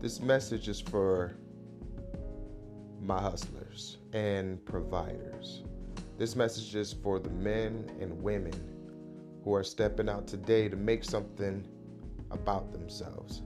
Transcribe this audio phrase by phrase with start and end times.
[0.00, 1.36] This message is for
[3.00, 5.62] my hustlers and providers.
[6.18, 8.52] This message is for the men and women
[9.42, 11.66] who are stepping out today to make something
[12.30, 13.42] about themselves.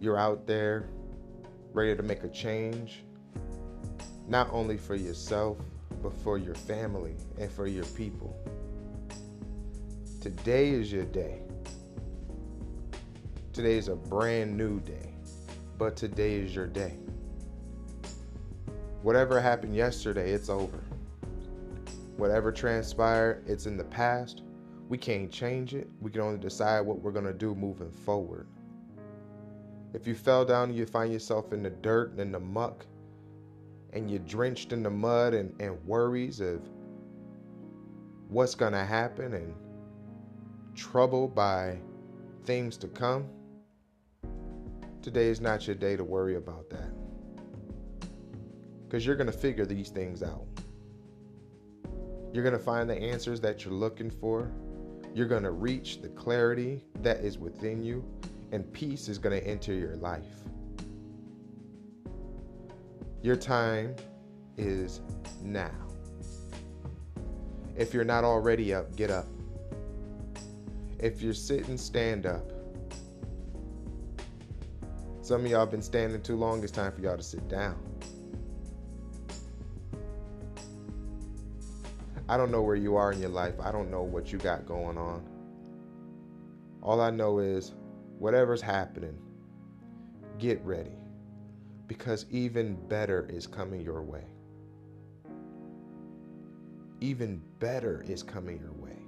[0.00, 0.88] You're out there
[1.72, 3.04] ready to make a change,
[4.28, 5.58] not only for yourself,
[6.02, 8.36] but for your family and for your people.
[10.20, 11.42] Today is your day.
[13.52, 15.13] Today is a brand new day,
[15.78, 16.98] but today is your day.
[19.02, 20.82] Whatever happened yesterday, it's over.
[22.16, 24.42] Whatever transpired, it's in the past.
[24.88, 25.88] We can't change it.
[26.00, 28.46] We can only decide what we're going to do moving forward.
[29.92, 32.86] If you fell down and you find yourself in the dirt and in the muck,
[33.92, 36.60] and you're drenched in the mud and, and worries of
[38.28, 39.54] what's going to happen and
[40.74, 41.78] trouble by
[42.44, 43.26] things to come,
[45.04, 46.90] today is not your day to worry about that.
[48.88, 50.46] Because you're going to figure these things out.
[52.32, 54.50] You're going to find the answers that you're looking for.
[55.14, 58.02] You're going to reach the clarity that is within you,
[58.50, 60.24] and peace is going to enter your life.
[63.22, 63.94] Your time
[64.56, 65.02] is
[65.42, 65.70] now.
[67.76, 69.26] If you're not already up, get up.
[70.98, 72.50] If you're sitting, stand up.
[75.24, 76.62] Some of y'all been standing too long.
[76.62, 77.82] It's time for y'all to sit down.
[82.28, 83.54] I don't know where you are in your life.
[83.58, 85.26] I don't know what you got going on.
[86.82, 87.72] All I know is
[88.18, 89.18] whatever's happening,
[90.38, 90.98] get ready
[91.86, 94.26] because even better is coming your way.
[97.00, 98.98] Even better is coming your way.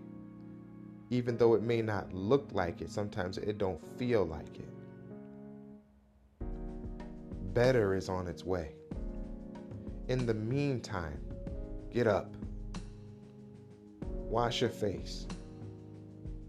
[1.11, 4.71] Even though it may not look like it, sometimes it don't feel like it.
[7.57, 8.73] Better is on its way.
[10.09, 11.19] In the meantime,
[11.91, 12.37] get up.
[14.03, 15.27] Wash your face.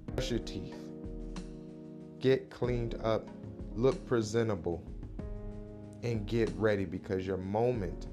[0.08, 0.76] Brush your teeth.
[2.20, 3.30] Get cleaned up.
[3.74, 4.84] Look presentable
[6.04, 8.08] and get ready because your moment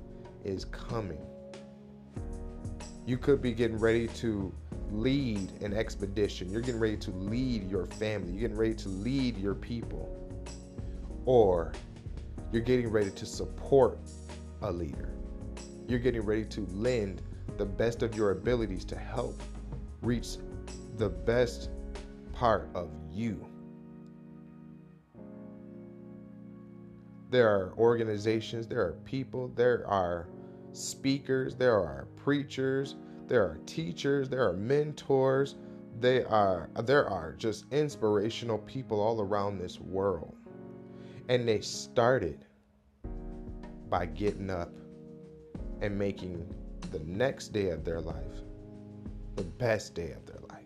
[0.44, 1.26] is coming.
[3.06, 4.54] You could be getting ready to
[4.92, 6.48] lead an expedition.
[6.48, 8.30] You're getting ready to lead your family.
[8.30, 10.08] You're getting ready to lead your people.
[11.24, 11.72] Or
[12.54, 13.98] you're getting ready to support
[14.62, 15.12] a leader.
[15.88, 17.20] You're getting ready to lend
[17.56, 19.42] the best of your abilities to help
[20.02, 20.36] reach
[20.96, 21.70] the best
[22.32, 23.44] part of you.
[27.28, 30.28] There are organizations, there are people, there are
[30.70, 32.94] speakers, there are preachers,
[33.26, 35.56] there are teachers, there are mentors,
[35.98, 40.36] they are there are just inspirational people all around this world.
[41.28, 42.44] And they started
[43.88, 44.72] by getting up
[45.80, 46.46] and making
[46.90, 48.42] the next day of their life
[49.36, 50.60] the best day of their life.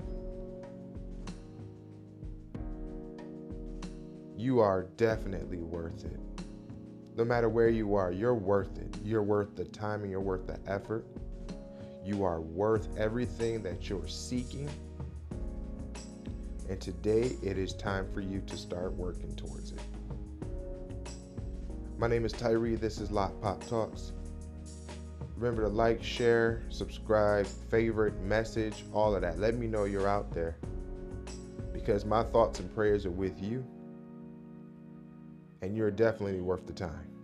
[4.37, 6.21] You are definitely worth it
[7.19, 8.97] no matter where you are, you're worth it.
[9.05, 11.05] You're worth the time and you're worth the effort.
[12.05, 14.71] You are worth everything that you're seeking.
[16.69, 19.81] And today it is time for you to start working towards it.
[21.99, 22.77] My name is Tyree.
[22.77, 24.13] This is Lot Pop Talks.
[25.37, 29.41] Remember to like, share, subscribe, favorite, message, all of that.
[29.41, 30.57] Let me know you're out there
[31.73, 33.67] because my thoughts and prayers are with you
[35.61, 37.18] and you're definitely worth the time.